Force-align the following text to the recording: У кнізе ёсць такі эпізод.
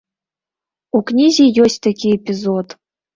У 0.99 1.01
кнізе 1.11 1.45
ёсць 1.65 1.75
такі 1.87 2.07
эпізод. 2.21 2.75